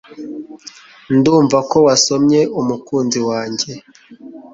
Ndumva 1.17 1.57
ko 1.69 1.77
wasomye 1.85 2.41
umukunzi 2.59 3.19
wanjye 3.29 3.71